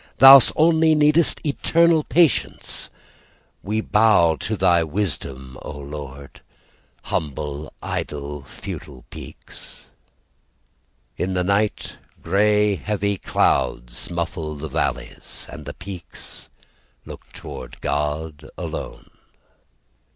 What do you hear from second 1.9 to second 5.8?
patience; "We bow to Thy wisdom, O